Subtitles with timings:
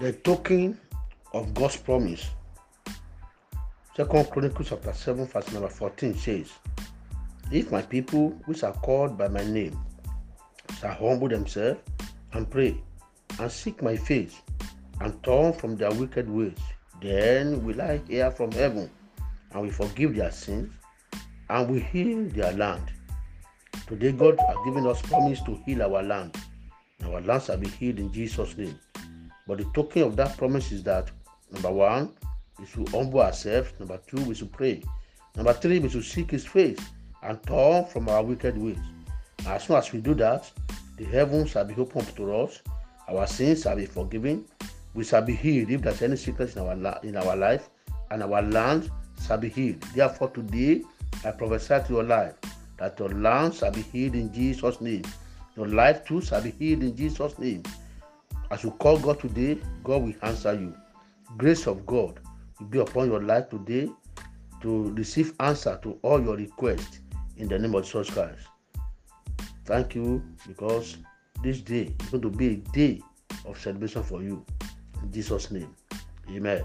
[0.00, 0.78] the token
[1.32, 2.30] of God's promise.
[3.96, 6.52] Second Chronicles chapter 7, verse number 14 says,
[7.50, 9.76] If my people which are called by my name
[10.80, 11.80] shall humble themselves
[12.32, 12.80] and pray
[13.40, 14.40] and seek my face
[15.00, 16.54] and turn from their wicked ways,
[17.02, 18.88] then will I hear from heaven
[19.50, 20.72] and will forgive their sins
[21.50, 22.92] and will heal their land.
[23.88, 26.36] Today, God has given us promise to heal our land.
[27.04, 28.78] Our land shall be healed in Jesus' name.
[29.48, 31.10] But the token of that promise is that
[31.50, 32.10] number one,
[32.60, 33.72] we should humble ourselves.
[33.80, 34.82] Number two, we should pray.
[35.34, 36.78] Number three, we should seek His face
[37.22, 38.78] and turn from our wicked ways.
[39.46, 40.50] As soon as we do that,
[40.98, 42.60] the heavens shall be opened to us.
[43.08, 44.44] Our sins shall be forgiven.
[44.92, 47.70] We shall be healed if there's any sickness in our in our life,
[48.10, 48.90] and our land
[49.26, 49.80] shall be healed.
[49.94, 50.82] Therefore, today
[51.24, 52.34] I prophesy to your life
[52.76, 55.04] that your land shall be healed in Jesus' name.
[55.56, 57.62] Your life too shall be healed in Jesus' name.
[58.50, 60.74] As you call God today, God will answer you.
[61.36, 62.20] Grace of God
[62.58, 63.88] will be upon your life today
[64.62, 67.00] to receive answer to all your requests
[67.36, 68.48] in the name of Jesus Christ.
[69.64, 70.96] Thank you because
[71.42, 73.02] this day is going to be a day
[73.44, 74.44] of celebration for you.
[75.02, 75.74] In Jesus' name.
[76.30, 76.64] Amen.